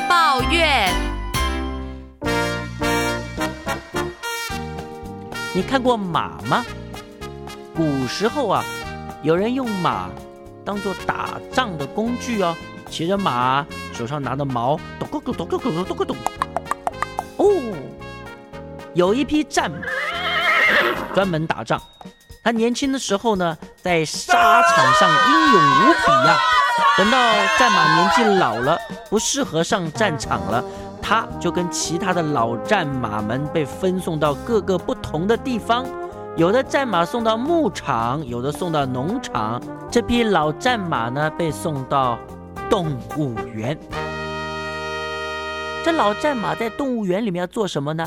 [0.00, 0.92] 抱怨。
[5.54, 6.64] 你看过马吗？
[7.74, 8.64] 古时候啊，
[9.22, 10.08] 有人用马
[10.64, 12.54] 当做打仗的工具哦，
[12.90, 16.16] 骑着马，手上拿着矛，咚咚咚咚咚咚咚咚。
[17.36, 17.46] 哦，
[18.94, 19.78] 有一匹战马，
[21.14, 21.80] 专门打仗。
[22.42, 26.38] 他年轻的时候呢，在沙场上英勇无比呀。
[26.98, 27.18] 等到
[27.58, 30.64] 战马年纪老了，不适合上战场了。
[31.02, 35.86] 他就跟其他的老战马们被分送到各个不同的地方，
[36.36, 39.62] 有的战马送到牧场，有的送到农场。
[39.90, 42.18] 这批老战马呢，被送到
[42.68, 43.78] 动物园。
[45.84, 48.04] 这老战马在动物园里面要做什么呢？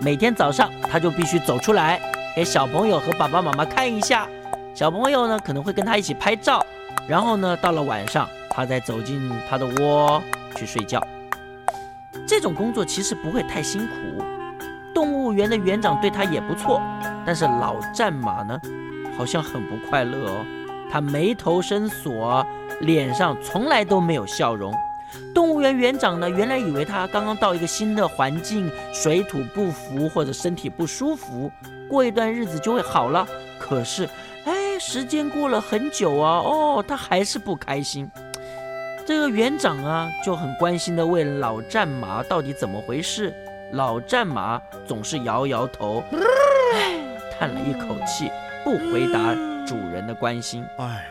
[0.00, 2.00] 每天早上他就必须走出来，
[2.36, 4.28] 给小朋友和爸爸妈妈看一下。
[4.74, 6.64] 小朋友呢可能会跟他一起拍照，
[7.08, 10.22] 然后呢到了晚上，他再走进他的窝
[10.56, 11.00] 去睡觉。
[12.26, 14.22] 这种工作其实不会太辛苦，
[14.94, 16.80] 动物园的园长对他也不错，
[17.24, 18.60] 但是老战马呢，
[19.16, 20.44] 好像很不快乐哦。
[20.90, 22.46] 他眉头深锁，
[22.80, 24.74] 脸上从来都没有笑容。
[25.34, 31.50] 动物园园长呢，原来以为他刚刚到一个新的环境，水土不服或者身体不舒服，
[31.88, 33.26] 过一段日子就会好了。
[33.58, 34.08] 可是，
[34.44, 38.10] 哎，时间过了很久啊，哦，他还是不开心。
[39.04, 43.34] 这个园长啊，就很关心的问老战马到底怎么回事。
[43.72, 46.02] 老战马总是摇摇头，
[47.38, 48.30] 叹了一口气，
[48.62, 49.34] 不回答
[49.66, 50.64] 主人的关心。
[50.78, 51.06] 哎，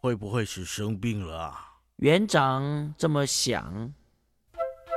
[0.00, 1.54] 会不会是生病了啊？
[1.96, 3.92] 园长这么想。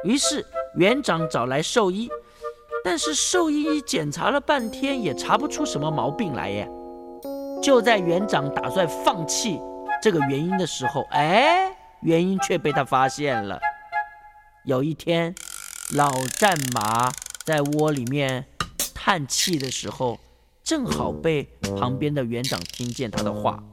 [0.03, 2.09] 于是园长找来兽医，
[2.83, 6.69] 但是兽医检查了半天也查不出什么毛病来耶。
[7.63, 9.57] 就在园长打算放弃
[10.01, 11.71] 这个原因的时候，哎。
[12.03, 13.61] 原因却被他发现了。
[14.65, 15.33] 有一天，
[15.95, 17.09] 老战马
[17.45, 18.45] 在窝里面
[18.93, 20.19] 叹气的时候，
[20.65, 21.47] 正好被
[21.79, 23.63] 旁边的园长听见他的话。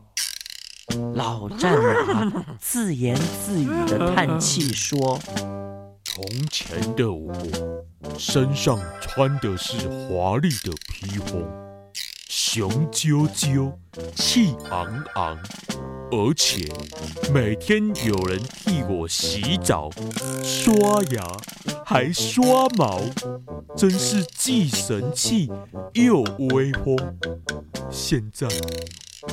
[1.17, 1.77] 老战
[2.07, 5.19] 马自言自语的叹气说
[6.07, 7.34] ：“从前的我，
[8.17, 11.45] 身上穿的是华丽的披风，
[12.53, 13.72] 雄赳赳，
[14.16, 15.38] 气昂昂。”
[16.11, 16.66] 而且
[17.33, 19.88] 每天有人替我洗澡、
[20.43, 21.25] 刷牙，
[21.84, 23.00] 还刷毛，
[23.77, 25.49] 真是既神气
[25.93, 26.22] 又
[26.53, 26.99] 威风。
[27.89, 28.49] 现在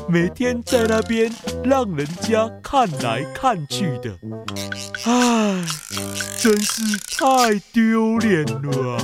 [0.07, 1.33] 每天在那边
[1.63, 4.15] 让人家看来看去的，
[5.05, 5.65] 唉，
[6.39, 6.83] 真是
[7.17, 8.99] 太丢脸了。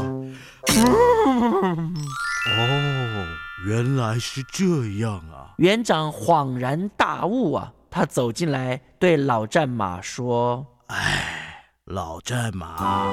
[3.66, 4.66] 原来是这
[5.00, 5.54] 样啊。
[5.58, 7.72] 园长恍然大悟啊！
[7.90, 13.06] 他走进来，对老战马说：“哎，老战马，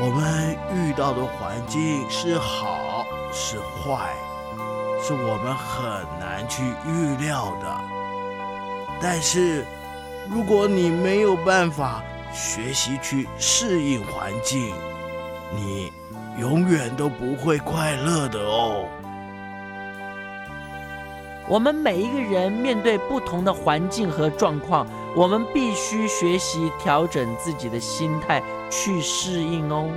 [0.00, 4.12] 我们遇到的环境是好是坏，
[5.00, 5.84] 是我们很
[6.18, 7.80] 难去预料的。
[9.00, 9.64] 但是，
[10.28, 14.74] 如果你没有办法学习去适应环境，
[15.54, 15.92] 你
[16.38, 18.86] 永远都不会快乐的哦。”
[21.46, 29.88] 我们每一个人面对不同的环境和状况，我们必须学习调整自己的心态去适应哦。